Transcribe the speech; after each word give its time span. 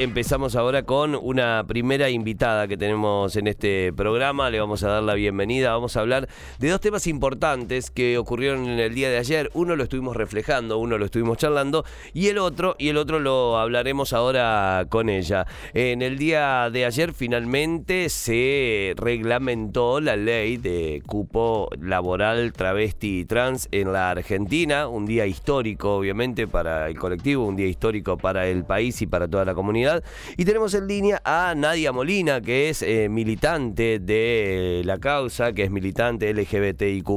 Empezamos 0.00 0.56
ahora 0.56 0.84
con 0.84 1.14
una 1.14 1.62
primera 1.68 2.08
invitada 2.08 2.66
que 2.66 2.78
tenemos 2.78 3.36
en 3.36 3.46
este 3.48 3.92
programa. 3.92 4.48
Le 4.48 4.58
vamos 4.58 4.82
a 4.82 4.88
dar 4.88 5.02
la 5.02 5.12
bienvenida. 5.12 5.72
Vamos 5.72 5.94
a 5.94 6.00
hablar 6.00 6.26
de 6.58 6.70
dos 6.70 6.80
temas 6.80 7.06
importantes 7.06 7.90
que 7.90 8.16
ocurrieron 8.16 8.66
en 8.66 8.78
el 8.78 8.94
día 8.94 9.10
de 9.10 9.18
ayer. 9.18 9.50
Uno 9.52 9.76
lo 9.76 9.82
estuvimos 9.82 10.16
reflejando, 10.16 10.78
uno 10.78 10.96
lo 10.96 11.04
estuvimos 11.04 11.36
charlando 11.36 11.84
y 12.14 12.28
el 12.28 12.38
otro 12.38 12.76
y 12.78 12.88
el 12.88 12.96
otro 12.96 13.20
lo 13.20 13.58
hablaremos 13.58 14.14
ahora 14.14 14.86
con 14.88 15.10
ella. 15.10 15.46
En 15.74 16.00
el 16.00 16.16
día 16.16 16.70
de 16.70 16.86
ayer 16.86 17.12
finalmente 17.12 18.08
se 18.08 18.94
reglamentó 18.96 20.00
la 20.00 20.16
ley 20.16 20.56
de 20.56 21.02
cupo 21.04 21.68
laboral 21.78 22.54
travesti 22.54 23.18
y 23.18 23.24
trans 23.26 23.68
en 23.70 23.92
la 23.92 24.08
Argentina. 24.08 24.88
Un 24.88 25.04
día 25.04 25.26
histórico, 25.26 25.96
obviamente, 25.96 26.46
para 26.48 26.88
el 26.88 26.98
colectivo, 26.98 27.44
un 27.44 27.56
día 27.56 27.66
histórico 27.66 28.16
para 28.16 28.46
el 28.46 28.64
país 28.64 29.02
y 29.02 29.06
para 29.06 29.28
toda 29.28 29.44
la 29.44 29.54
comunidad. 29.54 29.89
Y 30.36 30.44
tenemos 30.44 30.74
en 30.74 30.86
línea 30.86 31.20
a 31.24 31.54
Nadia 31.56 31.92
Molina, 31.92 32.40
que 32.40 32.68
es 32.68 32.82
eh, 32.82 33.08
militante 33.08 33.98
de 33.98 34.82
la 34.84 34.98
causa, 34.98 35.52
que 35.52 35.64
es 35.64 35.70
militante 35.70 36.32
LGBTIQ, 36.32 37.08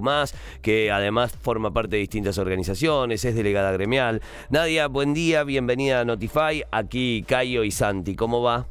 que 0.62 0.92
además 0.92 1.36
forma 1.42 1.72
parte 1.72 1.96
de 1.96 2.00
distintas 2.00 2.38
organizaciones, 2.38 3.26
es 3.26 3.36
delegada 3.36 3.72
gremial. 3.72 4.22
Nadia, 4.50 4.88
buen 4.88 5.14
día, 5.14 5.44
bienvenida 5.44 6.02
a 6.02 6.06
Notify. 6.06 6.64
Aquí 6.72 7.24
Cayo 7.28 7.64
y 7.64 7.72
Santi, 7.72 8.16
¿cómo 8.16 8.42
va? 8.42 8.66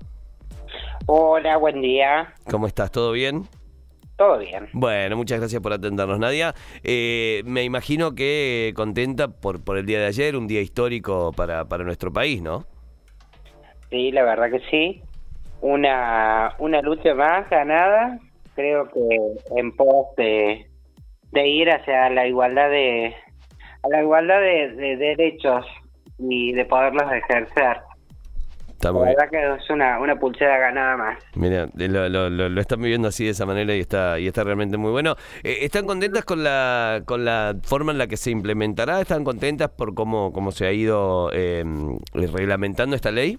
Hola, 1.06 1.56
buen 1.56 1.80
día. 1.80 2.32
¿Cómo 2.48 2.66
estás? 2.66 2.90
¿Todo 2.90 3.12
bien? 3.12 3.48
Todo 4.16 4.38
bien. 4.38 4.68
Bueno, 4.72 5.16
muchas 5.16 5.40
gracias 5.40 5.60
por 5.60 5.72
atendernos, 5.72 6.18
Nadia. 6.18 6.54
Eh, 6.84 7.42
me 7.44 7.64
imagino 7.64 8.14
que 8.14 8.72
contenta 8.76 9.28
por, 9.28 9.64
por 9.64 9.78
el 9.78 9.86
día 9.86 9.98
de 9.98 10.06
ayer, 10.06 10.36
un 10.36 10.46
día 10.46 10.60
histórico 10.60 11.32
para, 11.32 11.64
para 11.64 11.82
nuestro 11.82 12.12
país, 12.12 12.40
¿no? 12.40 12.66
Sí, 13.92 14.10
la 14.10 14.24
verdad 14.24 14.50
que 14.50 14.60
sí. 14.70 15.02
Una, 15.60 16.54
una 16.58 16.80
lucha 16.80 17.14
más 17.14 17.48
ganada, 17.50 18.18
creo 18.54 18.88
que 18.88 19.18
en 19.54 19.76
pos 19.76 20.06
de, 20.16 20.66
ir 21.34 21.70
hacia 21.70 22.08
la 22.08 22.26
igualdad 22.26 22.70
de 22.70 23.14
a 23.82 23.88
la 23.90 24.00
igualdad 24.00 24.40
de, 24.40 24.96
derechos 24.96 25.66
y 26.18 26.52
de 26.52 26.64
poderlos 26.64 27.04
ejercer. 27.12 27.80
la 28.80 28.92
verdad 28.92 29.28
que 29.30 29.54
es 29.56 29.70
una, 29.70 30.00
una 30.00 30.18
pulsera 30.18 30.56
ganada 30.56 30.96
más. 30.96 31.18
Mira, 31.34 31.68
lo, 31.74 32.08
lo, 32.08 32.30
lo, 32.30 32.60
están 32.60 32.80
viviendo 32.80 33.08
así 33.08 33.26
de 33.26 33.32
esa 33.32 33.44
manera 33.44 33.74
y 33.76 33.80
está 33.80 34.18
y 34.18 34.26
está 34.26 34.42
realmente 34.42 34.78
muy 34.78 34.90
bueno. 34.90 35.16
Eh, 35.44 35.58
¿Están 35.60 35.84
contentas 35.84 36.24
con 36.24 36.42
la 36.42 37.02
con 37.04 37.26
la 37.26 37.56
forma 37.62 37.92
en 37.92 37.98
la 37.98 38.06
que 38.06 38.16
se 38.16 38.30
implementará? 38.30 39.02
¿Están 39.02 39.22
contentas 39.22 39.68
por 39.68 39.94
cómo, 39.94 40.32
cómo 40.32 40.50
se 40.50 40.66
ha 40.66 40.72
ido 40.72 41.30
eh, 41.34 41.62
reglamentando 42.14 42.96
esta 42.96 43.10
ley? 43.10 43.38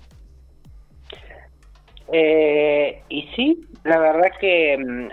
Eh, 2.16 3.02
y 3.09 3.28
sí, 3.36 3.67
la 3.83 3.97
verdad 3.97 4.30
que 4.39 4.78
mm, 4.78 5.08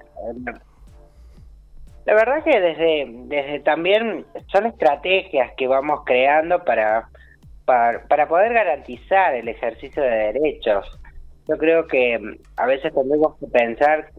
la 2.05 2.15
verdad 2.15 2.45
que 2.45 2.61
desde 2.61 3.07
desde 3.25 3.61
también 3.61 4.27
son 4.53 4.67
estrategias 4.67 5.51
que 5.57 5.67
vamos 5.67 6.01
creando 6.05 6.63
para 6.63 7.09
para, 7.65 8.07
para 8.07 8.29
poder 8.29 8.53
garantizar 8.53 9.35
el 9.35 9.49
ejercicio 9.49 10.03
de 10.03 10.33
derechos. 10.33 11.01
Yo 11.49 11.57
creo 11.57 11.87
que 11.87 12.19
mm, 12.19 12.37
a 12.59 12.67
veces 12.67 12.93
tenemos 12.93 13.35
que 13.39 13.47
pensar 13.47 14.11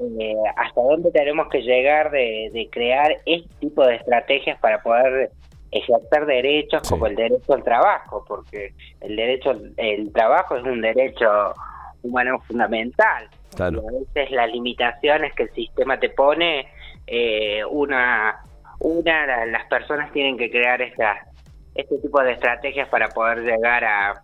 eh, 0.00 0.34
hasta 0.56 0.80
dónde 0.80 1.10
tenemos 1.10 1.48
que 1.50 1.60
llegar 1.60 2.10
de, 2.10 2.48
de 2.50 2.66
crear 2.70 3.12
este 3.26 3.54
tipo 3.60 3.84
de 3.84 3.96
estrategias 3.96 4.58
para 4.60 4.82
poder 4.82 5.32
ejercer 5.70 6.26
derechos 6.26 6.88
como 6.88 7.06
el 7.06 7.14
derecho 7.14 7.54
al 7.54 7.62
trabajo, 7.62 8.24
porque 8.26 8.74
el 9.00 9.16
derecho 9.16 9.52
el 9.76 10.12
trabajo 10.12 10.56
es 10.56 10.64
un 10.64 10.80
derecho 10.80 11.54
humano 12.02 12.40
fundamental. 12.40 13.28
Y 13.58 13.62
a 13.62 13.70
veces 13.70 14.30
las 14.30 14.50
limitaciones 14.50 15.34
que 15.34 15.44
el 15.44 15.50
sistema 15.52 15.98
te 15.98 16.10
pone, 16.10 16.68
eh, 17.06 17.64
una, 17.64 18.40
una 18.78 19.46
las 19.46 19.66
personas 19.66 20.12
tienen 20.12 20.36
que 20.36 20.50
crear 20.50 20.80
esta, 20.80 21.26
este 21.74 21.98
tipo 21.98 22.22
de 22.22 22.32
estrategias 22.32 22.88
para 22.88 23.08
poder 23.08 23.40
llegar 23.40 23.84
a, 23.84 24.22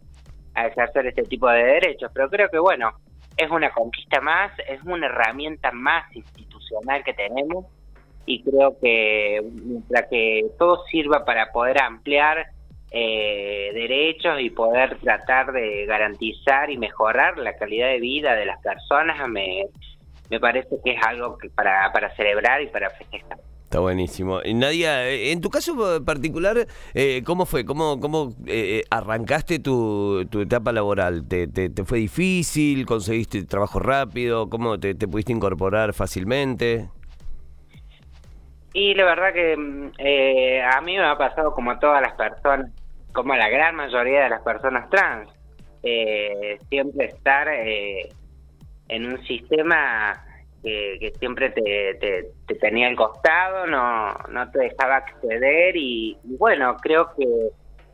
a 0.55 0.67
ejercer 0.67 1.07
este 1.07 1.23
tipo 1.25 1.49
de 1.49 1.65
derechos. 1.65 2.11
Pero 2.15 2.31
creo 2.31 2.49
que 2.49 2.59
bueno, 2.59 2.93
es 3.37 3.51
una 3.51 3.71
conquista 3.71 4.21
más, 4.21 4.53
es 4.69 4.83
una 4.85 5.07
herramienta 5.07 5.73
más 5.73 6.05
institucional 6.15 7.03
que 7.03 7.15
tenemos 7.15 7.67
y 8.27 8.43
creo 8.43 8.77
que 8.81 9.43
mientras 9.65 10.07
que 10.09 10.47
todo 10.59 10.85
sirva 10.91 11.25
para 11.25 11.53
poder 11.53 11.81
ampliar 11.83 12.47
eh, 12.91 13.71
derechos 13.75 14.41
y 14.41 14.51
poder 14.51 14.99
tratar 15.01 15.53
de 15.53 15.85
garantizar 15.87 16.71
y 16.71 16.79
mejorar 16.79 17.39
la 17.39 17.57
calidad 17.57 17.89
de 17.89 18.01
vida 18.01 18.35
de 18.35 18.47
las 18.47 18.61
personas, 18.63 19.29
me, 19.29 19.67
me 20.31 20.41
parece 20.41 20.77
que 20.85 20.93
es 20.93 21.07
algo 21.07 21.37
que 21.39 21.51
para, 21.51 21.93
para 21.93 22.15
celebrar 22.15 22.63
y 22.63 22.69
para 22.69 22.91
festejar. 22.91 23.39
Está 23.65 23.81
buenísimo. 23.81 24.41
Nadia, 24.55 25.09
eh, 25.09 25.33
en 25.33 25.41
tu 25.41 25.51
caso 25.51 26.05
particular, 26.05 26.69
eh, 26.95 27.23
¿cómo 27.27 27.45
fue? 27.45 27.65
¿Cómo, 27.65 27.99
cómo 27.99 28.33
eh, 28.47 28.85
arrancaste 28.89 29.59
tu, 29.59 30.25
tu, 30.31 30.43
etapa 30.43 30.71
laboral? 30.71 31.27
¿Te, 31.27 31.49
¿Te, 31.49 31.85
fue 31.85 31.99
difícil? 31.99 32.87
¿Conseguiste 32.87 33.43
trabajo 33.43 33.81
rápido? 33.81 34.49
¿Cómo 34.49 34.79
te, 34.79 34.95
te 34.95 35.09
pudiste 35.09 35.33
incorporar 35.33 35.93
fácilmente? 35.93 36.89
Y 38.75 38.93
la 38.95 39.05
verdad 39.05 39.33
que 39.33 39.57
mm, 39.57 39.93
eh, 39.99 40.61
a 40.61 40.81
mí 40.81 40.97
me 40.97 41.05
ha 41.05 41.17
pasado 41.17 41.55
como 41.55 41.71
a 41.71 41.79
todas 41.79 42.03
las 42.03 42.13
personas, 42.15 42.73
como 43.13 43.33
a 43.33 43.37
la 43.37 43.49
gran 43.49 43.77
mayoría 43.77 44.25
de 44.25 44.31
las 44.31 44.43
personas 44.43 44.91
trans, 44.91 45.31
eh, 45.85 46.59
siempre 46.69 47.07
estar 47.07 47.49
eh, 47.49 48.13
en 48.89 49.07
un 49.07 49.25
sistema 49.27 50.21
que, 50.63 51.13
siempre 51.19 51.51
te, 51.51 51.95
te, 52.47 52.55
tenía 52.57 52.89
al 52.89 52.97
costado, 52.97 53.67
no, 53.67 54.13
no 54.31 54.51
te 54.51 54.61
dejaba 54.61 54.97
acceder 54.97 55.77
y, 55.77 56.19
bueno, 56.25 56.77
creo 56.79 57.15
que 57.15 57.27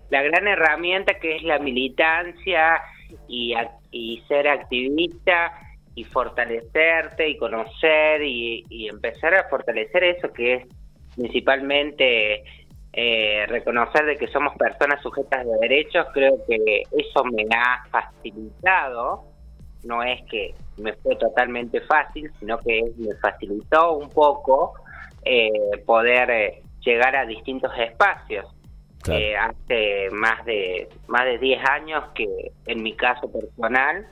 la 0.08 0.22
gran 0.22 0.48
herramienta 0.48 1.14
que 1.14 1.36
es 1.36 1.42
la 1.42 1.58
militancia 1.58 2.80
y 3.28 4.22
ser 4.28 4.48
activista, 4.48 5.52
y 5.94 6.04
fortalecerte 6.04 7.28
y 7.28 7.36
conocer 7.36 8.22
y, 8.22 8.88
empezar 8.88 9.34
a 9.34 9.48
fortalecer 9.48 10.04
eso 10.04 10.32
que 10.32 10.54
es 10.54 10.66
principalmente 11.16 12.44
eh, 12.92 13.44
reconocer 13.46 14.04
de 14.04 14.16
que 14.16 14.28
somos 14.28 14.54
personas 14.56 15.02
sujetas 15.02 15.44
de 15.46 15.58
derechos, 15.60 16.06
creo 16.12 16.38
que 16.46 16.82
eso 16.90 17.24
me 17.24 17.44
ha 17.54 17.84
facilitado, 17.90 19.24
no 19.84 20.02
es 20.02 20.20
que 20.30 20.54
me 20.78 20.92
fue 20.94 21.16
totalmente 21.16 21.80
fácil, 21.82 22.30
sino 22.38 22.58
que 22.58 22.82
me 22.96 23.14
facilitó 23.16 23.96
un 23.96 24.08
poco 24.10 24.74
eh, 25.24 25.50
poder 25.86 26.30
eh, 26.30 26.62
llegar 26.80 27.16
a 27.16 27.26
distintos 27.26 27.72
espacios. 27.78 28.46
hace 29.06 30.10
más 30.12 30.44
de 30.44 30.88
más 31.08 31.24
de 31.24 31.38
10 31.38 31.68
años 31.70 32.04
que 32.14 32.26
en 32.66 32.82
mi 32.82 32.94
caso 32.94 33.32
personal 33.32 34.06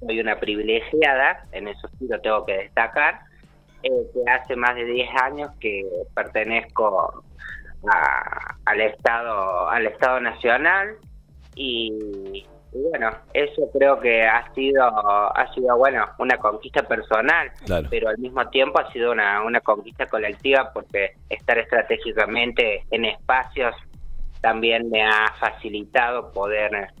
soy 0.00 0.20
una 0.20 0.38
privilegiada, 0.38 1.44
en 1.52 1.68
eso 1.68 1.88
sí 1.98 2.06
lo 2.08 2.20
tengo 2.20 2.44
que 2.44 2.56
destacar, 2.58 3.20
eh, 3.82 3.90
que 4.12 4.30
hace 4.30 4.56
más 4.56 4.74
de 4.74 4.84
10 4.84 5.08
años 5.22 5.50
que 5.60 5.84
pertenezco 6.14 7.24
al 8.66 8.80
Estado 8.82 9.70
al 9.70 9.86
Estado 9.86 10.20
Nacional 10.20 10.96
y, 11.54 12.44
bueno, 12.74 13.10
eso 13.32 13.70
creo 13.72 13.98
que 13.98 14.26
ha 14.26 14.52
sido 14.52 14.84
ha 14.84 15.54
sido 15.54 15.76
bueno 15.78 16.04
una 16.18 16.36
conquista 16.36 16.82
personal, 16.82 17.50
pero 17.88 18.10
al 18.10 18.18
mismo 18.18 18.46
tiempo 18.50 18.78
ha 18.78 18.92
sido 18.92 19.12
una, 19.12 19.42
una 19.42 19.60
conquista 19.60 20.06
colectiva 20.06 20.70
porque 20.74 21.14
estar 21.30 21.58
estratégicamente 21.58 22.84
en 22.90 23.06
espacios 23.06 23.74
también 24.42 24.90
me 24.90 25.02
ha 25.04 25.32
facilitado 25.38 26.32
poder 26.32 26.92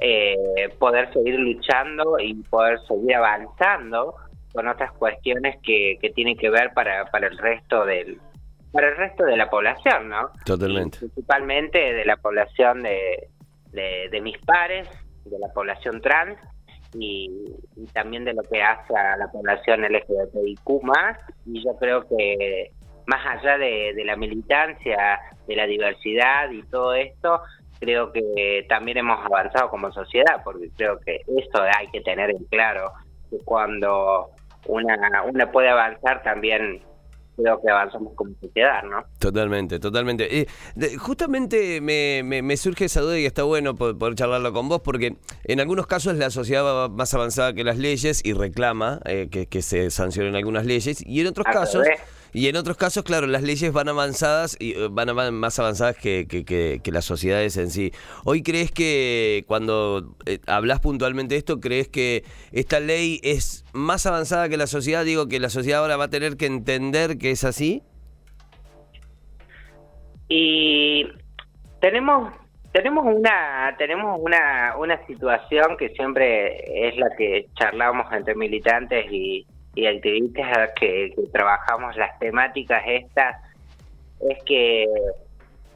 eh, 0.00 0.36
poder 0.78 1.12
seguir 1.12 1.38
luchando 1.38 2.18
y 2.18 2.34
poder 2.34 2.78
seguir 2.88 3.14
avanzando 3.16 4.14
con 4.52 4.66
otras 4.66 4.92
cuestiones 4.92 5.56
que, 5.62 5.98
que 6.00 6.10
tienen 6.10 6.36
que 6.36 6.50
ver 6.50 6.72
para, 6.74 7.04
para 7.06 7.28
el 7.28 7.38
resto 7.38 7.84
del 7.84 8.18
para 8.72 8.88
el 8.88 8.96
resto 8.96 9.24
de 9.24 9.36
la 9.36 9.50
población, 9.50 10.08
¿no? 10.08 10.30
Totalmente. 10.44 10.98
principalmente 10.98 11.78
de 11.78 12.04
la 12.04 12.16
población 12.16 12.82
de, 12.82 13.28
de, 13.72 14.20
mis 14.20 14.38
pares, 14.38 14.88
de 15.24 15.38
la 15.38 15.48
población 15.48 16.00
trans 16.00 16.38
y, 16.94 17.30
también 17.92 18.24
de 18.24 18.34
lo 18.34 18.42
que 18.42 18.62
hace 18.62 18.94
a 18.96 19.16
la 19.16 19.30
población 19.30 19.82
LGBTIQ 19.82 20.82
más 20.82 21.18
y 21.46 21.64
yo 21.64 21.76
creo 21.78 22.06
que 22.08 22.70
más 23.06 23.26
allá 23.26 23.58
de, 23.58 23.92
de 23.94 24.04
la 24.04 24.14
militancia, 24.14 25.18
de 25.48 25.56
la 25.56 25.66
diversidad 25.66 26.50
y 26.50 26.62
todo 26.62 26.94
esto, 26.94 27.42
creo 27.80 28.12
que 28.12 28.66
también 28.68 28.98
hemos 28.98 29.24
avanzado 29.24 29.70
como 29.70 29.90
sociedad, 29.90 30.42
porque 30.44 30.70
creo 30.76 31.00
que 31.00 31.16
eso 31.16 31.62
hay 31.62 31.88
que 31.90 32.00
tener 32.02 32.30
en 32.30 32.44
claro, 32.44 32.92
que 33.30 33.38
cuando 33.44 34.30
una, 34.66 35.22
una 35.24 35.50
puede 35.50 35.70
avanzar 35.70 36.22
también 36.22 36.82
creo 37.36 37.60
que 37.60 37.70
avanzamos 37.70 38.12
como 38.14 38.32
sociedad, 38.40 38.82
¿no? 38.82 39.02
Totalmente, 39.18 39.80
totalmente. 39.80 40.40
Eh, 40.40 40.46
justamente 40.98 41.80
me, 41.80 42.22
me, 42.22 42.56
surge 42.56 42.84
esa 42.84 43.00
duda 43.00 43.18
y 43.18 43.24
está 43.24 43.44
bueno 43.44 43.74
poder, 43.74 44.14
charlarlo 44.14 44.52
con 44.52 44.68
vos 44.68 44.82
porque 44.82 45.16
en 45.44 45.60
algunos 45.60 45.86
casos 45.86 46.16
la 46.16 46.30
sociedad 46.30 46.62
va 46.64 46.88
más 46.88 47.14
avanzada 47.14 47.54
que 47.54 47.64
las 47.64 47.78
leyes 47.78 48.20
y 48.24 48.34
reclama 48.34 49.00
eh, 49.06 49.28
que, 49.30 49.46
que, 49.46 49.62
se 49.62 49.90
sancionen 49.90 50.36
algunas 50.36 50.66
leyes 50.66 51.02
y 51.04 51.20
en 51.20 51.28
otros 51.28 51.46
casos... 51.46 51.86
Y 52.32 52.48
en 52.48 52.56
otros 52.56 52.76
casos, 52.76 53.02
claro, 53.02 53.26
las 53.26 53.42
leyes 53.42 53.72
van 53.72 53.88
avanzadas 53.88 54.56
y 54.60 54.72
eh, 54.72 54.88
van 54.90 55.34
más 55.34 55.58
avanzadas 55.58 55.96
que, 55.96 56.80
las 56.84 57.04
sociedades 57.04 57.56
en 57.56 57.70
sí. 57.70 57.92
Hoy 58.24 58.42
crees 58.42 58.70
que 58.70 59.44
cuando 59.46 60.16
eh, 60.26 60.38
hablas 60.46 60.80
puntualmente 60.80 61.34
de 61.34 61.38
esto, 61.38 61.60
crees 61.60 61.88
que 61.88 62.24
esta 62.52 62.78
ley 62.78 63.20
es 63.22 63.64
más 63.72 64.06
avanzada 64.06 64.48
que 64.48 64.56
la 64.56 64.66
sociedad, 64.66 65.04
digo 65.04 65.26
que 65.28 65.40
la 65.40 65.50
sociedad 65.50 65.80
ahora 65.80 65.96
va 65.96 66.04
a 66.04 66.10
tener 66.10 66.36
que 66.36 66.46
entender 66.46 67.18
que 67.18 67.30
es 67.30 67.44
así. 67.44 67.82
Y 70.28 71.08
tenemos 71.80 72.32
tenemos 72.72 73.04
una 73.04 73.74
tenemos 73.78 74.20
una 74.20 74.76
una 74.78 75.04
situación 75.06 75.76
que 75.76 75.88
siempre 75.88 76.88
es 76.88 76.96
la 76.96 77.08
que 77.16 77.46
charlamos 77.54 78.06
entre 78.12 78.36
militantes 78.36 79.06
y 79.10 79.44
y 79.80 79.86
activistas 79.86 80.70
que, 80.78 81.14
trabajamos 81.32 81.96
las 81.96 82.18
temáticas 82.18 82.82
estas 82.86 83.36
es 84.20 84.42
que 84.44 84.86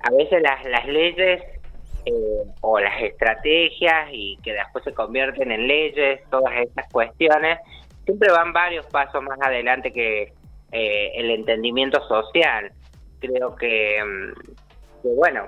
a 0.02 0.10
veces 0.10 0.42
las, 0.42 0.64
las 0.66 0.86
leyes 0.86 1.42
eh, 2.04 2.12
o 2.60 2.78
las 2.78 3.00
estrategias 3.00 4.08
y 4.12 4.36
que 4.42 4.52
después 4.52 4.84
se 4.84 4.92
convierten 4.92 5.50
en 5.50 5.66
leyes, 5.66 6.20
todas 6.30 6.54
estas 6.56 6.86
cuestiones, 6.92 7.58
siempre 8.04 8.30
van 8.30 8.52
varios 8.52 8.84
pasos 8.86 9.22
más 9.22 9.38
adelante 9.40 9.90
que 9.90 10.34
eh, 10.72 11.12
el 11.14 11.30
entendimiento 11.30 12.06
social. 12.06 12.70
Creo 13.20 13.56
que, 13.56 14.02
mm, 14.04 15.02
que, 15.02 15.08
bueno, 15.16 15.46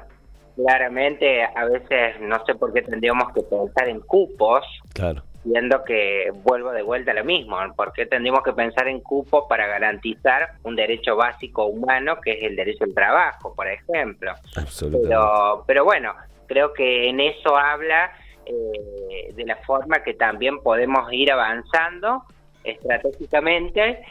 claramente 0.56 1.42
a 1.42 1.66
veces 1.66 2.18
no 2.20 2.42
sé 2.46 2.54
por 2.54 2.72
qué 2.72 2.80
tendríamos 2.80 3.30
que 3.34 3.42
pensar 3.42 3.90
en 3.90 4.00
cupos. 4.00 4.64
Claro 4.94 5.25
viendo 5.46 5.84
que 5.84 6.30
vuelvo 6.42 6.72
de 6.72 6.82
vuelta 6.82 7.12
a 7.12 7.14
lo 7.14 7.24
mismo, 7.24 7.56
porque 7.76 8.06
tendríamos 8.06 8.42
que 8.42 8.52
pensar 8.52 8.88
en 8.88 9.00
cupo 9.00 9.46
para 9.48 9.66
garantizar 9.66 10.50
un 10.64 10.76
derecho 10.76 11.16
básico 11.16 11.66
humano 11.66 12.20
que 12.20 12.32
es 12.32 12.42
el 12.42 12.56
derecho 12.56 12.84
al 12.84 12.94
trabajo, 12.94 13.54
por 13.54 13.68
ejemplo. 13.68 14.32
Pero, 14.80 15.64
pero 15.66 15.84
bueno, 15.84 16.14
creo 16.46 16.72
que 16.72 17.08
en 17.08 17.20
eso 17.20 17.56
habla 17.56 18.10
eh, 18.44 19.32
de 19.34 19.44
la 19.44 19.56
forma 19.56 20.02
que 20.02 20.14
también 20.14 20.60
podemos 20.60 21.12
ir 21.12 21.30
avanzando 21.32 22.24
estratégicamente 22.64 24.04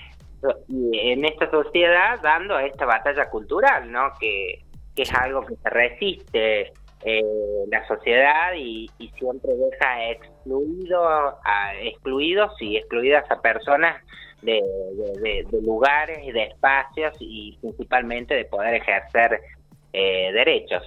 en 0.70 1.26
esta 1.26 1.50
sociedad 1.50 2.20
dando 2.22 2.58
esta 2.60 2.86
batalla 2.86 3.30
cultural, 3.30 3.92
¿no? 3.92 4.14
Que, 4.20 4.64
que 4.96 5.02
es 5.02 5.14
algo 5.14 5.42
que 5.42 5.56
se 5.56 5.70
resiste 5.70 6.74
eh, 7.04 7.22
la 7.70 7.88
sociedad 7.88 8.54
y, 8.58 8.90
siempre 9.18 9.52
deja 9.54 10.10
excluido 10.46 11.08
a, 11.08 11.74
excluidos 11.82 12.54
y 12.62 12.78
excluidas 12.78 13.30
a 13.32 13.42
personas 13.42 14.02
de, 14.42 14.62
lugares 15.64 16.20
y 16.24 16.32
de 16.32 16.44
espacios 16.44 17.16
y 17.20 17.58
principalmente 17.60 18.36
de 18.36 18.46
poder 18.46 18.76
ejercer 18.76 19.42
eh, 19.92 20.32
derechos, 20.34 20.84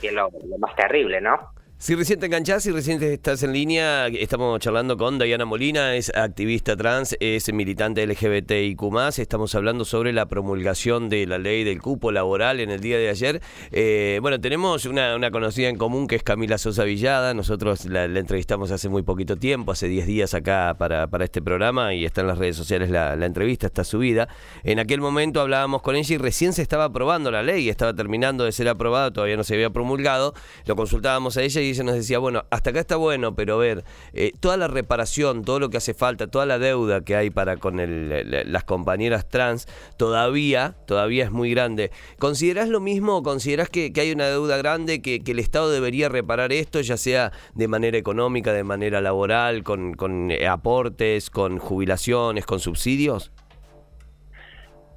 que 0.00 0.08
es 0.08 0.12
lo 0.14 0.30
más 0.58 0.74
terrible, 0.76 1.20
¿no? 1.20 1.52
Si 1.82 1.96
recién 1.96 2.20
te 2.20 2.26
enganchás, 2.26 2.62
si 2.62 2.70
recién 2.70 3.02
estás 3.02 3.42
en 3.42 3.52
línea, 3.52 4.06
estamos 4.06 4.60
charlando 4.60 4.96
con 4.96 5.18
Diana 5.18 5.44
Molina, 5.44 5.96
es 5.96 6.12
activista 6.14 6.76
trans, 6.76 7.16
es 7.18 7.52
militante 7.52 8.06
LGBTIQ+, 8.06 9.18
estamos 9.18 9.52
hablando 9.56 9.84
sobre 9.84 10.12
la 10.12 10.26
promulgación 10.26 11.08
de 11.08 11.26
la 11.26 11.38
ley 11.38 11.64
del 11.64 11.82
cupo 11.82 12.12
laboral 12.12 12.60
en 12.60 12.70
el 12.70 12.78
día 12.78 12.98
de 12.98 13.08
ayer. 13.08 13.42
Eh, 13.72 14.20
bueno, 14.22 14.40
tenemos 14.40 14.86
una, 14.86 15.28
conocida 15.32 15.70
en 15.70 15.76
común 15.76 16.06
que 16.06 16.14
es 16.14 16.22
Camila 16.22 16.56
Sosa 16.56 16.84
Villada, 16.84 17.34
nosotros 17.34 17.84
la, 17.86 18.04
entrevistamos 18.04 18.70
hace 18.70 18.88
muy 18.88 19.02
poquito 19.02 19.34
tiempo, 19.34 19.72
hace 19.72 19.88
10 19.88 20.06
días 20.06 20.34
acá 20.34 20.76
para, 20.78 21.08
para, 21.08 21.24
este 21.24 21.42
programa 21.42 21.94
y 21.94 22.04
está 22.04 22.20
en 22.20 22.28
las 22.28 22.38
redes 22.38 22.54
sociales 22.54 22.90
la, 22.90 23.16
la 23.16 23.26
entrevista, 23.26 23.66
está 23.66 23.82
subida. 23.82 24.28
En 24.62 24.78
aquel 24.78 25.00
momento 25.00 25.40
hablábamos 25.40 25.82
con 25.82 25.96
ella 25.96 26.14
y 26.14 26.18
recién 26.18 26.52
se 26.52 26.62
estaba 26.62 26.84
aprobando 26.84 27.32
la 27.32 27.42
ley, 27.42 27.68
estaba 27.68 27.92
terminando 27.92 28.44
de 28.44 28.52
ser 28.52 28.68
aprobada, 28.68 29.12
todavía 29.12 29.36
no 29.36 29.42
se 29.42 29.54
había 29.54 29.70
promulgado, 29.70 30.32
lo 30.66 30.76
consultábamos 30.76 31.36
a 31.36 31.42
ella 31.42 31.60
y 31.60 31.71
ella 31.72 31.84
nos 31.84 31.94
decía, 31.94 32.18
bueno, 32.18 32.44
hasta 32.50 32.70
acá 32.70 32.80
está 32.80 32.96
bueno, 32.96 33.34
pero 33.34 33.58
ver, 33.58 33.84
eh, 34.12 34.32
toda 34.40 34.56
la 34.56 34.68
reparación, 34.68 35.44
todo 35.44 35.58
lo 35.58 35.70
que 35.70 35.76
hace 35.76 35.94
falta, 35.94 36.26
toda 36.28 36.46
la 36.46 36.58
deuda 36.58 37.02
que 37.02 37.16
hay 37.16 37.30
para 37.30 37.56
con 37.56 37.76
las 37.78 38.64
compañeras 38.64 39.28
trans, 39.28 39.66
todavía, 39.96 40.76
todavía 40.86 41.24
es 41.24 41.30
muy 41.30 41.50
grande. 41.50 41.90
¿Considerás 42.18 42.68
lo 42.68 42.80
mismo 42.80 43.22
considerás 43.22 43.68
que, 43.68 43.92
hay 43.96 44.12
una 44.12 44.26
deuda 44.26 44.56
grande, 44.56 45.02
que, 45.02 45.20
el 45.26 45.38
Estado 45.38 45.70
debería 45.70 46.08
reparar 46.08 46.52
esto, 46.52 46.80
ya 46.80 46.96
sea 46.96 47.32
de 47.54 47.68
manera 47.68 47.96
económica, 47.96 48.52
de 48.52 48.64
manera 48.64 49.00
laboral, 49.00 49.62
con, 49.62 49.94
con 49.94 50.30
eh, 50.30 50.46
aportes, 50.46 51.30
con 51.30 51.58
jubilaciones, 51.58 52.44
con 52.44 52.60
subsidios? 52.60 53.32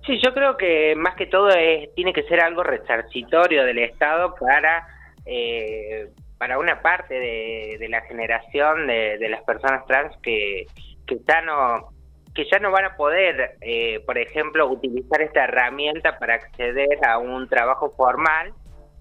Sí, 0.06 0.19
yo 0.24 0.33
creo 0.33 0.56
que 0.56 0.94
más 0.95 1.16
que 1.16 1.25
todo 1.25 1.50
tiene 1.95 2.13
que 2.13 2.24
ser 2.24 2.39
algo 2.39 2.62
resarcitorio 2.62 3.63
del 3.63 3.80
Estado 3.80 4.36
para 4.39 4.88
eh, 5.25 6.10
para 6.38 6.60
una 6.60 6.82
parte 6.82 7.14
de, 7.14 7.88
la 7.90 8.02
generación 8.02 8.88
de, 8.88 9.28
las 9.30 9.44
personas 9.44 9.86
trans 9.86 10.16
que, 10.22 10.66
que 11.06 11.18
ya 11.28 11.42
no 11.42 11.90
que 12.36 12.46
ya 12.52 12.60
no 12.60 12.70
van 12.70 12.84
a 12.84 12.98
poder, 12.98 13.56
eh, 13.62 14.02
por 14.06 14.18
ejemplo, 14.18 14.68
utilizar 14.68 15.22
esta 15.22 15.46
herramienta 15.46 16.20
para 16.20 16.36
acceder 16.36 17.00
a 17.08 17.18
un 17.18 17.48
trabajo 17.48 17.94
formal, 17.96 18.54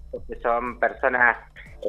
porque 0.09 0.35
son 0.35 0.79
personas 0.79 1.37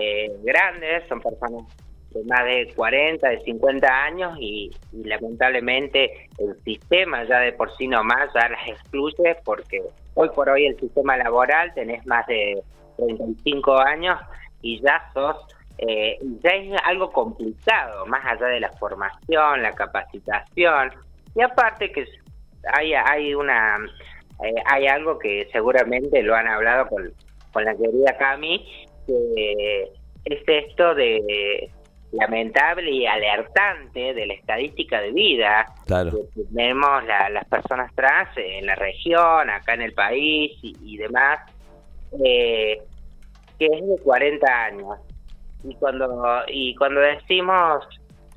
eh, 0.01 0.29
grandes, 0.43 1.07
son 1.09 1.21
personas 1.21 1.65
de 2.11 2.25
más 2.25 2.45
de 2.45 2.73
40, 2.75 3.29
de 3.29 3.41
50 3.43 3.87
años 3.87 4.37
y, 4.41 4.73
y, 4.93 5.05
lamentablemente 5.05 6.29
el 6.39 6.61
sistema 6.65 7.25
ya 7.25 7.39
de 7.41 7.53
por 7.53 7.75
sí 7.77 7.87
nomás 7.87 8.29
ya 8.35 8.49
las 8.49 8.69
excluye 8.69 9.37
porque 9.45 9.83
hoy 10.15 10.29
por 10.31 10.49
hoy 10.49 10.67
el 10.67 10.79
sistema 10.79 11.17
laboral 11.17 11.73
tenés 11.75 12.05
más 12.07 12.27
de 12.27 12.63
35 12.97 13.79
años 13.79 14.19
y 14.67 14.81
ya 14.81 15.11
sos, 15.13 15.37
eh, 15.79 16.19
ya 16.43 16.51
es 16.51 16.81
algo 16.85 17.13
complicado, 17.13 18.07
más 18.07 18.25
allá 18.25 18.47
de 18.47 18.61
la 18.61 18.73
formación, 18.73 19.63
la 19.63 19.73
capacitación, 19.73 20.93
y 21.35 21.43
aparte 21.43 21.93
que 21.93 22.05
hay, 22.73 22.95
hay 22.95 23.35
una 23.35 23.77
eh, 24.43 24.55
hay 24.67 24.87
algo 24.87 25.19
que 25.19 25.49
seguramente 25.53 26.23
lo 26.23 26.35
han 26.35 26.49
hablado 26.49 26.89
con, 26.89 27.13
con 27.53 27.65
la 27.65 27.75
querida 27.75 28.17
Cami, 28.19 28.67
que 29.07 29.85
es 30.25 30.43
esto 30.47 30.95
de 30.95 31.71
lamentable 32.13 32.91
y 32.91 33.07
alertante 33.07 34.15
de 34.15 34.27
la 34.27 34.35
estadística 34.35 35.01
de 35.01 35.13
vida 35.13 35.67
que 35.87 36.43
tenemos 36.45 37.05
las 37.05 37.45
personas 37.47 37.95
trans 37.95 38.29
en 38.37 38.67
la 38.67 38.75
región, 38.75 39.51
acá 39.51 39.75
en 39.75 39.83
el 39.83 39.93
país 39.93 40.53
y, 40.63 40.97
demás, 40.97 41.41
eh, 42.25 42.81
que 43.59 43.67
es 43.67 43.87
de 43.87 43.99
40 44.03 44.65
años. 44.65 44.99
Y 45.65 45.75
cuando, 45.77 46.43
y 46.49 46.75
cuando 46.77 47.01
decimos, 47.01 47.87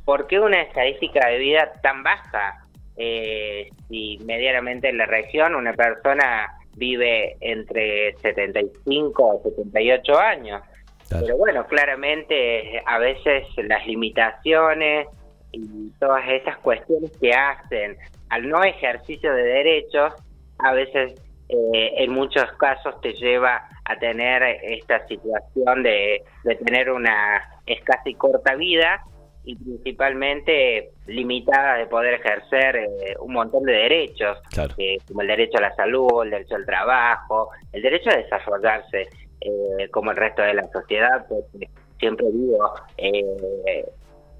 ¿por 0.05 0.27
qué 0.27 0.39
una 0.39 0.61
estadística 0.61 1.27
de 1.27 1.37
vida 1.37 1.71
tan 1.81 2.03
baja? 2.03 2.65
Eh, 2.97 3.69
si 3.87 4.17
medianamente 4.25 4.89
en 4.89 4.97
la 4.97 5.05
región 5.05 5.55
una 5.55 5.71
persona 5.71 6.49
vive 6.75 7.37
entre 7.39 8.13
75 8.17 9.23
o 9.23 9.41
78 9.43 10.19
años. 10.19 10.61
Pero 11.09 11.37
bueno, 11.37 11.65
claramente 11.65 12.81
a 12.85 12.99
veces 12.99 13.47
las 13.57 13.85
limitaciones 13.87 15.07
y 15.51 15.91
todas 15.99 16.27
esas 16.29 16.57
cuestiones 16.57 17.11
que 17.19 17.33
hacen 17.33 17.97
al 18.29 18.47
no 18.47 18.63
ejercicio 18.63 19.33
de 19.33 19.43
derechos, 19.43 20.13
a 20.59 20.73
veces 20.73 21.13
eh, 21.49 21.93
en 21.97 22.11
muchos 22.11 22.51
casos 22.53 22.99
te 23.01 23.13
lleva 23.13 23.67
a 23.89 23.95
tener 23.97 24.43
esta 24.61 25.05
situación 25.07 25.81
de, 25.81 26.23
tener 26.63 26.91
una 26.91 27.59
escasa 27.65 28.07
y 28.07 28.13
corta 28.13 28.53
vida 28.53 29.03
y 29.43 29.55
principalmente 29.55 30.91
limitada 31.07 31.75
de 31.75 31.87
poder 31.87 32.15
ejercer 32.15 32.75
eh, 32.75 33.15
un 33.19 33.33
montón 33.33 33.63
de 33.63 33.73
derechos, 33.73 34.37
eh, 34.77 34.97
como 35.07 35.21
el 35.21 35.27
derecho 35.27 35.57
a 35.57 35.61
la 35.61 35.75
salud, 35.75 36.23
el 36.23 36.29
derecho 36.29 36.55
al 36.55 36.65
trabajo, 36.67 37.49
el 37.73 37.81
derecho 37.81 38.11
a 38.11 38.17
desarrollarse 38.17 39.07
eh, 39.41 39.89
como 39.89 40.11
el 40.11 40.17
resto 40.17 40.43
de 40.43 40.53
la 40.53 40.67
sociedad, 40.71 41.25
porque 41.27 41.67
siempre 41.97 42.27
digo, 42.31 42.71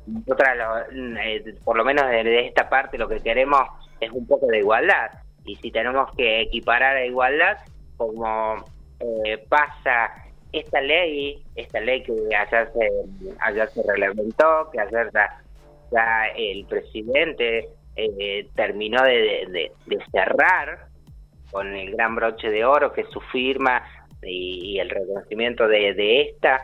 nosotras 0.05 0.87
por 1.63 1.75
lo 1.75 1.83
menos 1.83 2.07
de 2.07 2.45
esta 2.45 2.69
parte 2.69 2.99
lo 2.99 3.09
que 3.09 3.19
queremos 3.19 3.61
es 3.99 4.11
un 4.11 4.27
poco 4.27 4.45
de 4.45 4.59
igualdad, 4.59 5.09
y 5.43 5.55
si 5.55 5.71
tenemos 5.71 6.13
que 6.15 6.41
equiparar 6.41 6.97
a 6.97 7.05
igualdad, 7.05 7.57
como 7.97 8.63
eh, 8.99 9.37
pasa 9.47 10.11
esta 10.51 10.81
ley, 10.81 11.43
esta 11.55 11.79
ley 11.79 12.03
que 12.03 12.13
ayer 12.35 12.71
se, 12.73 12.89
ayer 13.39 13.69
se 13.69 13.83
reglamentó, 13.87 14.69
que 14.71 14.79
ayer 14.79 15.09
ya, 15.91 16.25
el 16.35 16.65
presidente 16.65 17.69
eh, 17.95 18.47
terminó 18.55 19.03
de, 19.03 19.71
cerrar, 20.11 20.87
con 21.51 21.75
el 21.75 21.91
gran 21.91 22.15
broche 22.15 22.49
de 22.49 22.63
oro 22.63 22.93
que 22.93 23.01
es 23.01 23.09
su 23.09 23.19
firma 23.21 23.83
y, 24.21 24.77
el 24.79 24.89
reconocimiento 24.89 25.67
de, 25.67 26.21
esta, 26.21 26.61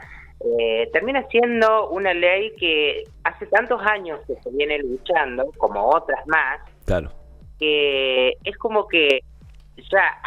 eh, 0.59 0.89
termina 0.91 1.25
siendo 1.29 1.89
una 1.89 2.13
ley 2.13 2.53
que 2.57 3.03
hace 3.23 3.47
tantos 3.47 3.81
años 3.81 4.19
que 4.27 4.35
se 4.35 4.49
viene 4.51 4.79
luchando, 4.79 5.51
como 5.57 5.89
otras 5.89 6.25
más, 6.27 6.59
claro. 6.85 7.11
que 7.59 8.33
es 8.43 8.57
como 8.57 8.87
que 8.87 9.21
ya 9.91 10.20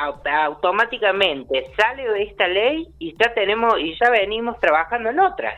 automáticamente 0.45 1.71
sale 1.77 2.09
de 2.11 2.23
esta 2.25 2.47
ley 2.47 2.89
y 2.99 3.15
ya 3.17 3.33
tenemos 3.35 3.79
y 3.79 3.97
ya 3.99 4.11
venimos 4.11 4.59
trabajando 4.61 5.11
en 5.11 5.21
otras. 5.21 5.55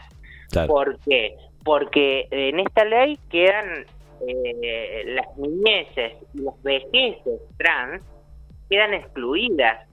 ¿Por 0.67 0.99
qué? 1.01 1.37
Porque 1.65 2.27
en 2.31 2.61
esta 2.61 2.85
ley 2.85 3.19
quedan 3.31 3.85
eh, 4.27 5.03
las 5.07 5.37
niñeces 5.37 6.15
y 6.35 6.43
los 6.43 6.61
vejeces 6.63 7.41
trans 7.57 8.03
quedan 8.69 8.95
excluidas 8.95 9.89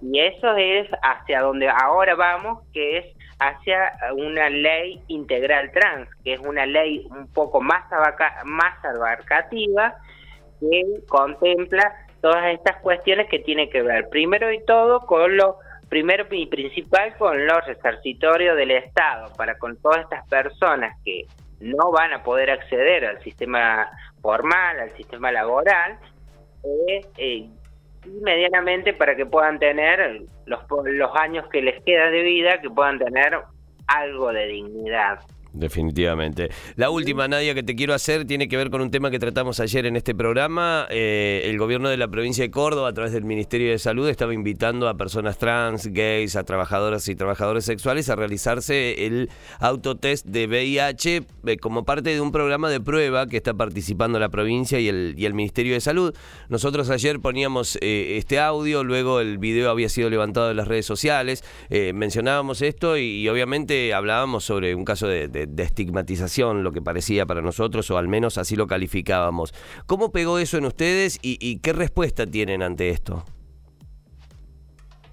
y 0.00 0.20
eso 0.20 0.56
es 0.56 0.88
hacia 1.02 1.40
donde 1.40 1.68
ahora 1.68 2.14
vamos, 2.14 2.62
que 2.72 2.98
es 2.98 3.06
hacia 3.40 3.92
una 4.16 4.48
ley 4.48 5.02
integral 5.08 5.70
trans, 5.72 6.08
que 6.24 6.34
es 6.34 6.40
una 6.40 6.66
ley 6.66 7.06
un 7.10 7.26
poco 7.32 7.60
más, 7.60 7.84
más 8.44 8.84
abarcativa 8.84 9.94
que 10.60 10.82
contempla 11.08 12.07
todas 12.20 12.52
estas 12.52 12.76
cuestiones 12.80 13.28
que 13.28 13.38
tienen 13.38 13.70
que 13.70 13.82
ver, 13.82 14.08
primero 14.08 14.52
y 14.52 14.64
todo, 14.64 15.00
con 15.00 15.36
lo 15.36 15.58
primero 15.88 16.26
y 16.30 16.46
principal 16.46 17.16
con 17.16 17.46
los 17.46 17.66
resarcitorios 17.66 18.56
del 18.56 18.72
Estado, 18.72 19.32
para 19.36 19.58
con 19.58 19.76
todas 19.80 20.00
estas 20.00 20.28
personas 20.28 20.96
que 21.04 21.26
no 21.60 21.90
van 21.90 22.12
a 22.12 22.22
poder 22.22 22.50
acceder 22.50 23.04
al 23.04 23.22
sistema 23.22 23.88
formal, 24.20 24.80
al 24.80 24.90
sistema 24.90 25.32
laboral, 25.32 25.98
eh, 26.64 27.00
eh, 27.16 27.48
medianamente 28.22 28.92
para 28.92 29.16
que 29.16 29.26
puedan 29.26 29.58
tener 29.58 30.22
los, 30.46 30.60
los 30.84 31.16
años 31.16 31.46
que 31.48 31.62
les 31.62 31.82
queda 31.84 32.10
de 32.10 32.22
vida, 32.22 32.60
que 32.60 32.70
puedan 32.70 32.98
tener 32.98 33.38
algo 33.86 34.32
de 34.32 34.46
dignidad. 34.46 35.20
Definitivamente. 35.52 36.50
La 36.76 36.90
última, 36.90 37.26
Nadia, 37.26 37.54
que 37.54 37.62
te 37.62 37.74
quiero 37.74 37.94
hacer 37.94 38.26
tiene 38.26 38.48
que 38.48 38.56
ver 38.56 38.70
con 38.70 38.80
un 38.80 38.90
tema 38.90 39.10
que 39.10 39.18
tratamos 39.18 39.60
ayer 39.60 39.86
en 39.86 39.96
este 39.96 40.14
programa. 40.14 40.86
Eh, 40.90 41.42
el 41.44 41.58
gobierno 41.58 41.88
de 41.88 41.96
la 41.96 42.08
provincia 42.08 42.44
de 42.44 42.50
Córdoba, 42.50 42.88
a 42.88 42.92
través 42.92 43.12
del 43.12 43.24
Ministerio 43.24 43.70
de 43.70 43.78
Salud, 43.78 44.08
estaba 44.08 44.34
invitando 44.34 44.88
a 44.88 44.96
personas 44.96 45.38
trans, 45.38 45.86
gays, 45.86 46.36
a 46.36 46.44
trabajadoras 46.44 47.08
y 47.08 47.14
trabajadores 47.14 47.64
sexuales 47.64 48.10
a 48.10 48.16
realizarse 48.16 49.06
el 49.06 49.30
autotest 49.58 50.26
de 50.26 50.46
VIH 50.46 51.22
eh, 51.46 51.56
como 51.56 51.84
parte 51.84 52.10
de 52.10 52.20
un 52.20 52.30
programa 52.30 52.68
de 52.68 52.80
prueba 52.80 53.26
que 53.26 53.38
está 53.38 53.54
participando 53.54 54.18
la 54.18 54.28
provincia 54.28 54.78
y 54.78 54.88
el, 54.88 55.14
y 55.16 55.24
el 55.24 55.34
Ministerio 55.34 55.74
de 55.74 55.80
Salud. 55.80 56.14
Nosotros 56.48 56.90
ayer 56.90 57.20
poníamos 57.20 57.76
eh, 57.80 58.18
este 58.18 58.38
audio, 58.38 58.84
luego 58.84 59.20
el 59.20 59.38
video 59.38 59.70
había 59.70 59.88
sido 59.88 60.10
levantado 60.10 60.50
en 60.50 60.56
las 60.56 60.68
redes 60.68 60.86
sociales, 60.86 61.42
mencionábamos 61.70 62.62
esto 62.62 62.96
y, 62.96 63.28
obviamente 63.28 63.92
hablábamos 63.94 64.44
sobre 64.44 64.74
un 64.74 64.84
caso 64.84 65.06
de 65.06 65.18
de, 65.26 65.37
estigmatización, 65.56 66.64
lo 66.64 66.72
que 66.72 66.82
parecía 66.82 67.26
para 67.26 67.42
nosotros, 67.42 67.90
o 67.90 67.98
al 67.98 68.08
menos 68.08 68.38
así 68.38 68.56
lo 68.56 68.66
calificábamos. 68.66 69.54
¿Cómo 69.86 70.10
pegó 70.10 70.38
eso 70.38 70.58
en 70.58 70.64
ustedes 70.64 71.18
y, 71.22 71.60
qué 71.60 71.72
respuesta 71.72 72.26
tienen 72.26 72.62
ante 72.62 72.90
esto? 72.90 73.24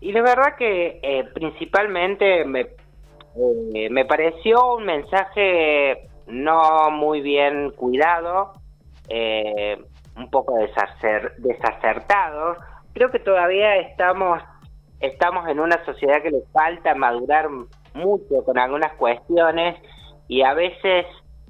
Y 0.01 0.11
la 0.11 0.21
verdad 0.21 0.55
que 0.57 0.99
eh, 1.01 1.23
principalmente 1.33 2.45
me, 2.45 2.61
eh, 2.61 3.89
me 3.89 4.05
pareció 4.05 4.75
un 4.75 4.85
mensaje 4.85 6.07
no 6.27 6.91
muy 6.91 7.21
bien 7.21 7.71
cuidado, 7.71 8.53
eh, 9.09 9.77
un 10.15 10.29
poco 10.29 10.57
desacertado. 10.57 12.57
Creo 12.93 13.11
que 13.11 13.19
todavía 13.19 13.77
estamos, 13.77 14.41
estamos 14.99 15.47
en 15.49 15.59
una 15.59 15.83
sociedad 15.85 16.21
que 16.21 16.31
le 16.31 16.41
falta 16.53 16.95
madurar 16.95 17.49
mucho 17.93 18.43
con 18.45 18.57
algunas 18.57 18.93
cuestiones 18.93 19.75
y 20.27 20.41
a 20.41 20.53
veces 20.53 21.05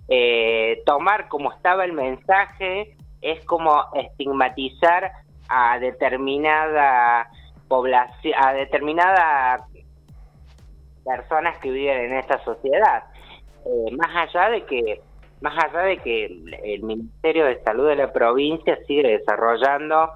eh, 0.08 0.82
tomar 0.86 1.28
como 1.30 1.52
estaba 1.52 1.86
el 1.86 1.94
mensaje 1.94 2.96
es 3.22 3.44
como 3.46 3.86
estigmatizar 3.96 5.12
a 5.50 5.80
determinada 5.80 7.30
población, 7.68 8.34
a 8.38 8.54
determinada 8.54 9.66
personas 11.04 11.58
que 11.60 11.72
viven 11.72 12.12
en 12.12 12.14
esta 12.18 12.44
sociedad. 12.44 13.04
Eh, 13.66 13.96
más 13.96 14.16
allá 14.16 14.50
de 14.50 14.64
que 14.66 15.02
más 15.42 15.54
allá 15.64 15.82
de 15.82 15.98
que 15.98 16.26
el, 16.26 16.84
Ministerio 16.84 17.46
de 17.46 17.62
Salud 17.64 17.88
de 17.88 17.98
la 17.98 18.12
provincia 18.12 18.78
sigue 18.88 19.18
desarrollando 19.20 20.10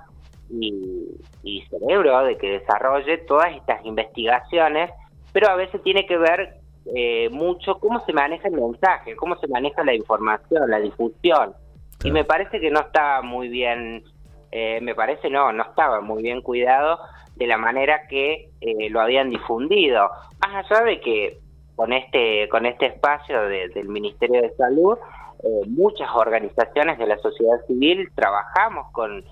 y, 0.49 1.05
y 1.43 1.61
cerebro 1.69 2.23
de 2.23 2.37
que 2.37 2.59
desarrolle 2.59 3.17
todas 3.19 3.55
estas 3.55 3.85
investigaciones, 3.85 4.91
pero 5.33 5.49
a 5.49 5.55
veces 5.55 5.83
tiene 5.83 6.07
que 6.07 6.17
ver 6.17 6.58
eh, 6.85 7.29
mucho 7.29 7.79
cómo 7.79 8.03
se 8.05 8.13
maneja 8.13 8.47
el 8.47 8.55
mensaje, 8.55 9.15
cómo 9.15 9.35
se 9.37 9.47
maneja 9.47 9.83
la 9.83 9.93
información, 9.93 10.69
la 10.69 10.79
difusión. 10.79 11.53
Y 12.03 12.11
me 12.11 12.23
parece 12.23 12.59
que 12.59 12.71
no 12.71 12.79
estaba 12.79 13.21
muy 13.21 13.49
bien, 13.49 14.03
eh, 14.51 14.79
me 14.81 14.95
parece 14.95 15.29
no, 15.29 15.51
no 15.51 15.63
estaba 15.63 16.01
muy 16.01 16.23
bien 16.23 16.41
cuidado 16.41 16.99
de 17.35 17.47
la 17.47 17.57
manera 17.57 18.07
que 18.07 18.49
eh, 18.61 18.89
lo 18.89 19.01
habían 19.01 19.29
difundido. 19.29 20.09
Más 20.39 20.65
allá 20.65 20.83
de 20.83 20.99
que 21.01 21.39
con 21.75 21.93
este, 21.93 22.47
con 22.49 22.65
este 22.65 22.87
espacio 22.87 23.41
del 23.43 23.87
Ministerio 23.87 24.41
de 24.41 24.53
Salud, 24.55 24.97
muchas 25.67 26.09
organizaciones 26.13 26.97
de 26.97 27.07
la 27.07 27.17
sociedad 27.19 27.65
civil 27.65 28.09
trabajamos 28.13 28.91
con, 28.91 29.23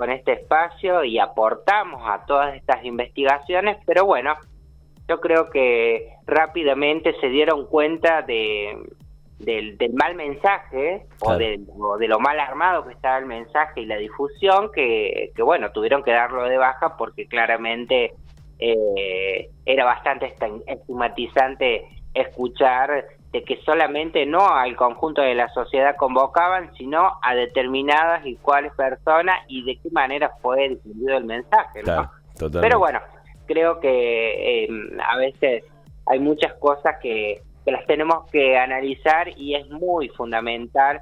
con 0.00 0.10
este 0.10 0.32
espacio 0.32 1.04
y 1.04 1.18
aportamos 1.18 2.02
a 2.06 2.24
todas 2.24 2.54
estas 2.54 2.82
investigaciones, 2.86 3.76
pero 3.84 4.06
bueno, 4.06 4.34
yo 5.10 5.20
creo 5.20 5.50
que 5.50 6.14
rápidamente 6.24 7.16
se 7.20 7.28
dieron 7.30 7.66
cuenta 7.66 8.22
de, 8.22 8.78
del, 9.40 9.76
mal 9.92 10.14
mensaje 10.14 11.04
o, 11.18 11.34
de, 11.34 11.58
lo 12.06 12.20
mal 12.20 12.38
armado 12.38 12.86
que 12.86 12.92
estaba 12.92 13.18
el 13.18 13.26
mensaje 13.26 13.80
y 13.80 13.86
la 13.86 13.96
difusión 13.96 14.70
que, 14.72 15.32
bueno, 15.38 15.72
tuvieron 15.72 16.04
que 16.04 16.12
darlo 16.12 16.44
de 16.44 16.58
baja 16.58 16.96
porque 16.96 17.26
claramente 17.26 18.12
eh, 18.60 19.50
era 19.66 19.84
bastante 19.84 20.32
estigmatizante 20.68 21.88
escuchar 22.14 23.06
de 23.32 23.42
que 23.42 23.56
solamente 23.64 24.26
no 24.26 24.46
al 24.46 24.76
conjunto 24.76 25.22
de 25.22 25.34
la 25.34 25.48
sociedad 25.48 25.96
convocaban, 25.96 26.72
sino 26.76 27.18
a 27.20 27.34
determinadas 27.34 28.24
y 28.24 28.36
cuáles 28.36 28.72
personas 28.74 29.40
y 29.48 29.64
de 29.64 29.76
qué 29.80 29.90
manera 29.90 30.30
fue 30.40 30.68
difundido 30.68 31.16
el 31.16 31.24
mensaje. 31.24 31.82
¿no? 31.82 32.10
Pero 32.60 32.78
bueno, 32.78 33.00
creo 33.50 33.80
que 33.80 34.64
em, 34.64 35.00
a 35.00 35.16
veces 35.16 35.64
hay 36.06 36.20
muchas 36.20 36.54
cosas 36.54 36.96
que, 37.02 37.42
las 37.66 37.86
tenemos 37.86 38.28
que 38.32 38.58
analizar 38.58 39.28
y 39.36 39.54
es 39.54 39.68
muy 39.68 40.08
fundamental 40.08 41.00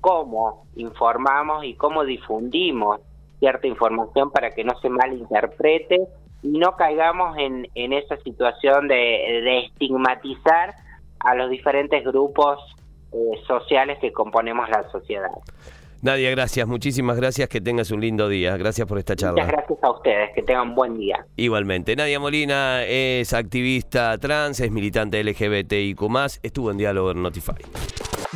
cómo 0.00 0.66
informamos 0.74 1.64
y 1.64 1.74
cómo 1.74 2.04
difundimos 2.04 3.00
cierta 3.38 3.68
información 3.68 4.32
para 4.32 4.50
que 4.50 4.64
no 4.64 4.76
se 4.80 4.88
malinterprete 4.88 6.08
y 6.42 6.58
no 6.58 6.74
caigamos 6.76 7.38
en, 7.38 7.68
en 7.76 7.92
esa 7.92 8.16
situación 8.16 8.88
de, 8.88 9.66
estigmatizar 9.66 10.74
a 11.20 11.36
los 11.36 11.50
diferentes 11.50 12.04
grupos 12.04 12.58
eh, 13.12 13.40
sociales 13.46 13.98
que 14.00 14.10
componemos 14.10 14.68
la 14.70 14.90
sociedad. 14.90 15.30
Nadia, 16.00 16.30
gracias, 16.30 16.66
muchísimas 16.66 17.16
gracias, 17.16 17.48
que 17.48 17.60
tengas 17.60 17.90
un 17.90 18.00
lindo 18.00 18.28
día. 18.28 18.56
Gracias 18.56 18.86
por 18.86 18.98
esta 18.98 19.16
charla. 19.16 19.42
Muchas 19.42 19.52
gracias 19.52 19.78
a 19.82 19.90
ustedes, 19.90 20.30
que 20.34 20.42
tengan 20.42 20.68
un 20.68 20.74
buen 20.74 20.96
día. 20.96 21.26
Igualmente, 21.36 21.96
Nadia 21.96 22.20
Molina 22.20 22.84
es 22.84 23.32
activista 23.32 24.16
trans, 24.18 24.60
es 24.60 24.70
militante 24.70 25.22
LGBTIQ+, 25.24 26.00
estuvo 26.42 26.70
en 26.70 26.78
diálogo 26.78 27.10
en 27.10 27.22
Notify. 27.22 27.54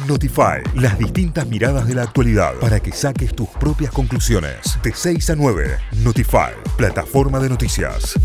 Notify, 0.09 0.63
las 0.75 0.99
distintas 0.99 1.47
miradas 1.47 1.87
de 1.87 1.95
la 1.95 2.03
actualidad 2.03 2.55
para 2.61 2.81
que 2.81 2.93
saques 2.93 3.35
tus 3.35 3.49
propias 3.49 3.93
conclusiones. 3.93 4.79
De 4.83 4.93
6 4.93 5.31
a 5.31 5.37
9, 5.37 5.77
Notify, 6.03 6.53
plataforma 6.77 7.39
de 7.39 7.51
noticias. 7.51 8.19